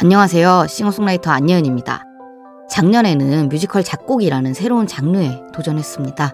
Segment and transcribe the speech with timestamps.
[0.00, 0.66] 안녕하세요.
[0.68, 2.04] 싱어송라이터 안예은입니다.
[2.68, 6.32] 작년에는 뮤지컬 작곡이라는 새로운 장르에 도전했습니다.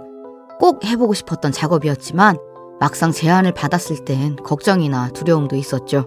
[0.58, 2.38] 꼭 해보고 싶었던 작업이었지만
[2.80, 6.06] 막상 제안을 받았을 땐 걱정이나 두려움도 있었죠.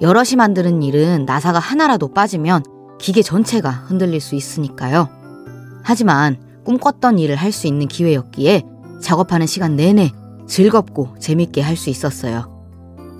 [0.00, 2.62] 여럿이 만드는 일은 나사가 하나라도 빠지면
[3.00, 5.08] 기계 전체가 흔들릴 수 있으니까요.
[5.82, 8.62] 하지만 꿈꿨던 일을 할 수 있는 기회였기에
[9.00, 10.12] 작업하는 시간 내내
[10.46, 12.50] 즐겁고 재밌게 할 수 있었어요.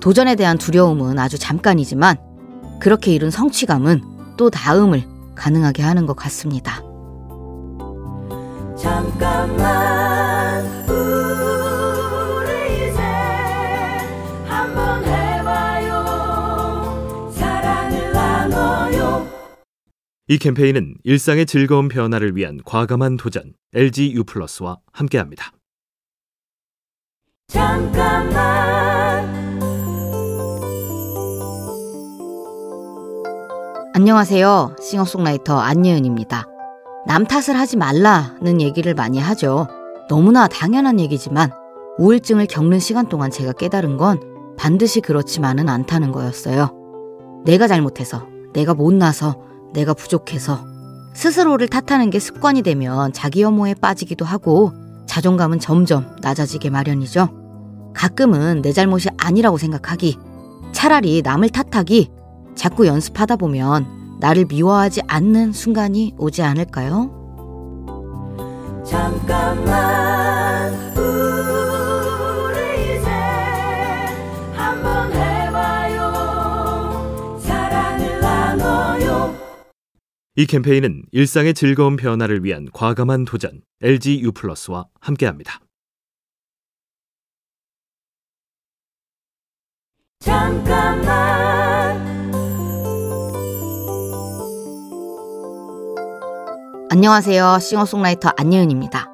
[0.01, 2.17] 도전에 대한 두려움은 아주 잠깐이지만
[2.79, 4.01] 그렇게 이룬 성취감은
[4.37, 5.03] 또 다음을
[5.35, 6.81] 가능하게 하는 것 같습니다.
[8.77, 13.01] 잠깐만 우리 이제
[14.45, 16.03] 한번 해봐요
[17.31, 19.27] 사랑을 나눠요
[20.27, 25.53] 이 캠페인은 일상의 즐거운 변화를 위한 과감한 도전 LG U 플러스와 함께합니다.
[27.47, 28.33] 잠깐만
[33.93, 34.75] 안녕하세요.
[34.81, 36.45] 싱어송라이터 안예은입니다.
[37.05, 39.67] 남 탓을 하지 말라는 얘기를 많이 하죠.
[40.09, 41.51] 너무나 당연한 얘기지만
[41.99, 44.19] 우울증을 겪는 시간 동안 제가 깨달은 건
[44.57, 46.71] 반드시 그렇지만은 않다는 거였어요.
[47.45, 49.35] 내가 잘못해서, 내가 못나서,
[49.73, 50.65] 내가 부족해서
[51.13, 54.71] 스스로를 탓하는 게 습관이 되면 자기 혐오에 빠지기도 하고
[55.13, 57.29] 자존감은 점점 낮아지게 마련이죠.
[57.93, 60.17] 가끔은 내 잘못이 아니라고 생각하기,
[60.71, 62.09] 차라리 남을 탓하기,
[62.55, 67.11] 자꾸 연습하다 보면 나를 미워하지 않는 순간이 오지 않을까요?
[68.83, 70.32] 잠깐만
[80.35, 85.59] 이 캠페인은 일상의 즐거운 변화를 위한 과감한 도전 LG U 플러스와 함께합니다.
[90.19, 91.13] 잠깐만
[96.89, 97.59] 안녕하세요.
[97.59, 99.11] 싱어송라이터 안예은입니다.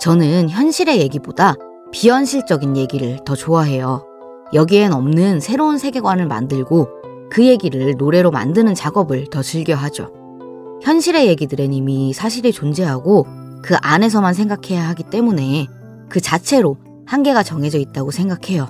[0.00, 1.54] 저는 현실의 얘기보다
[1.92, 4.06] 비현실적인 얘기를 더 좋아해요.
[4.54, 6.88] 여기엔 없는 새로운 세계관을 만들고
[7.30, 10.15] 그 얘기를 노래로 만드는 작업을 더 즐겨 하죠.
[10.86, 13.26] 현실의 얘기들은 이미 사실이 존재하고
[13.62, 15.66] 그 안에서만 생각해야 하기 때문에
[16.08, 16.76] 그 자체로
[17.06, 18.68] 한계가 정해져 있다고 생각해요.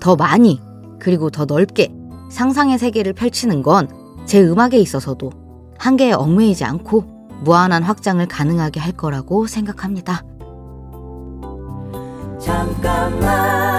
[0.00, 0.60] 더 많이
[0.98, 1.94] 그리고 더 넓게
[2.30, 5.30] 상상의 세계를 펼치는 건 제 음악에 있어서도
[5.78, 7.04] 한계에 얽매이지 않고
[7.44, 10.22] 무한한 확장을 가능하게 할 거라고 생각합니다.
[12.40, 13.75] 잠깐만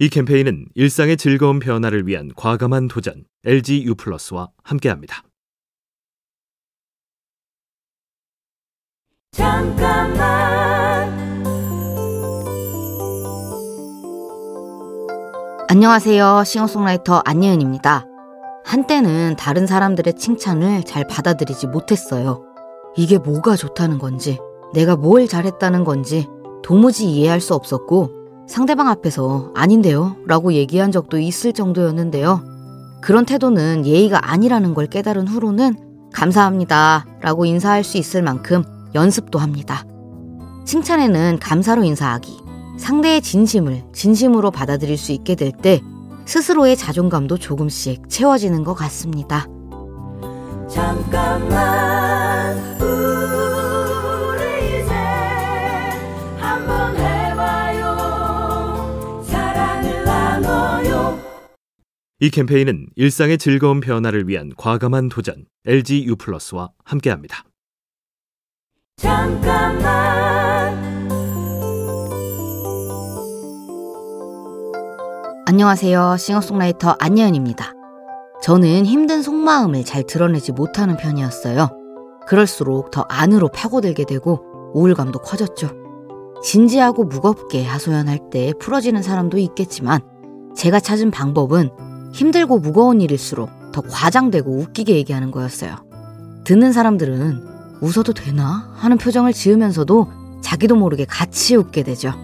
[0.00, 5.22] 이 캠페인은 일상의 즐거운 변화를 위한 과감한 도전 LG U 플러스와 함께합니다.
[9.30, 10.24] 잠깐만
[15.68, 16.42] 안녕하세요.
[16.44, 18.04] 싱어송라이터 안예은입니다.
[18.64, 22.42] 한때는 다른 사람들의 칭찬을 잘 받아들이지 못했어요.
[22.96, 24.40] 이게 뭐가 좋다는 건지,
[24.72, 26.26] 내가 뭘 잘했다는 건지
[26.64, 28.13] 도무지 이해할 수 없었고,
[28.46, 30.16] 상대방 앞에서 아닌데요?
[30.26, 32.42] 라고 얘기한 적도 있을 정도였는데요.
[33.00, 35.76] 그런 태도는 예의가 아니라는 걸 깨달은 후로는
[36.12, 37.06] 감사합니다.
[37.20, 38.62] 라고 인사할 수 있을 만큼
[38.94, 39.84] 연습도 합니다.
[40.64, 42.38] 칭찬에는 감사로 인사하기,
[42.78, 45.80] 상대의 진심을 진심으로 받아들일 수 있게 될 때
[46.26, 49.46] 스스로의 자존감도 조금씩 채워지는 것 같습니다.
[50.68, 52.13] 잠깐만
[62.24, 67.44] 이 캠페인은 일상의 즐거운 변화를 위한 과감한 도전 LG U 플러스와 함께합니다.
[68.96, 69.84] 잠깐만
[75.46, 76.16] 안녕하세요.
[76.16, 77.74] 싱어송라이터 안예은입니다.
[78.40, 81.68] 저는 힘든 속마음을 잘 드러내지 못하는 편이었어요.
[82.26, 85.68] 그럴수록 더 안으로 파고들게 되고 우울감도 커졌죠.
[86.42, 90.00] 진지하고 무겁게 하소연할 때 풀어지는 사람도 있겠지만
[90.56, 95.74] 제가 찾은 방법은 힘들고 무거운 일일수록 더 과장되고 웃기게 얘기하는 거였어요.
[96.44, 97.42] 듣는 사람들은
[97.80, 102.14] 웃어도 되나 하는 표정을 지으면서도 자기도 모르게 같이 웃게 되죠.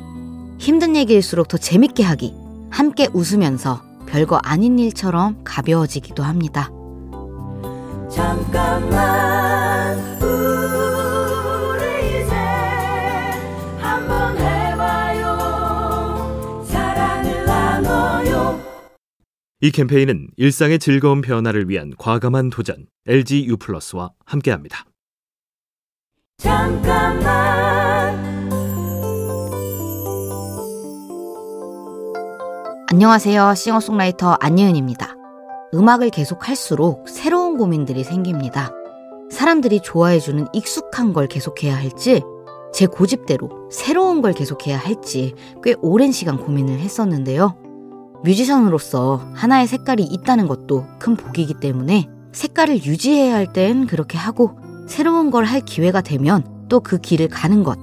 [0.59, 2.37] 힘든 얘기일수록 더 재밌게 하기,
[2.71, 6.71] 함께 웃으면서 별거 아닌 일처럼 가벼워지기도 합니다.
[8.09, 9.40] 잠깐만
[19.63, 24.87] 이 캠페인은 일상의 즐거운 변화를 위한 과감한 도전 LG U 플러스와 함께합니다.
[26.39, 27.21] 잠깐만
[32.91, 33.55] 안녕하세요.
[33.55, 35.15] 싱어송라이터 안예은입니다.
[35.75, 38.73] 음악을 계속 할수록 새로운 고민들이 생깁니다.
[39.31, 42.23] 사람들이 좋아해주는 익숙한 걸 계속해야 할지,
[42.73, 47.60] 제 고집대로 새로운 걸 계속해야 할지 꽤 오랜 시간 고민을 했었는데요.
[48.25, 55.31] 뮤지션으로서 하나의 색깔이 있다는 것도 큰 복이기 때문에 색깔을 유지해야 할 땐 그렇게 하고 새로운
[55.31, 57.79] 걸 할 기회가 되면 또 그 길을 가는 것.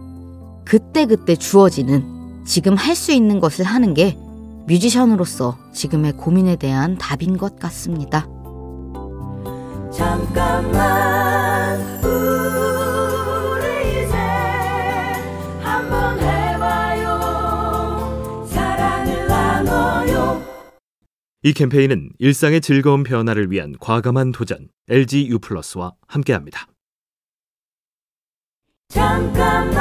[0.66, 4.18] 그때그때 주어지는 지금 할 수 있는 것을 하는 게
[4.68, 8.28] 뮤지션으로서 지금의 고민에 대한 답인 것 같습니다.
[9.92, 11.07] 잠깐만
[21.48, 26.68] 이 캠페인은 일상의 즐거운 변화를 위한 과감한 도전 LG U 플러스와 함께합니다.
[28.90, 29.78] 잠깐만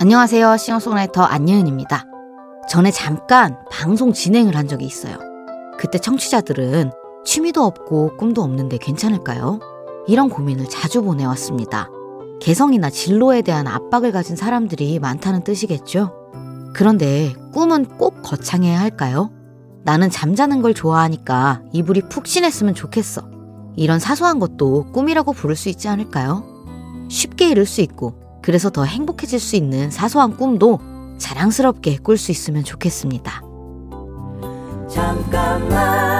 [0.00, 0.56] 안녕하세요.
[0.56, 2.04] 싱어송라이터 안예은입니다.
[2.68, 5.16] 전에 잠깐 방송 진행을 한 적이 있어요.
[5.78, 6.90] 그때 청취자들은
[7.24, 9.60] 취미도 없고 꿈도 없는데 괜찮을까요?
[10.08, 11.88] 이런 고민을 자주 보내왔습니다.
[12.40, 16.12] 개성이나 진로에 대한 압박을 가진 사람들이 많다는 뜻이겠죠?
[16.74, 19.30] 그런데 꿈은 꼭 거창해야 할까요?
[19.84, 23.28] 나는 잠자는 걸 좋아하니까 이불이 푹신했으면 좋겠어.
[23.76, 26.44] 이런 사소한 것도 꿈이라고 부를 수 있지 않을까요?
[27.08, 30.78] 쉽게 이룰 수 있고 그래서 더 행복해질 수 있는 사소한 꿈도
[31.18, 33.42] 자랑스럽게 꿀 수 있으면 좋겠습니다.
[34.88, 36.19] 잠깐만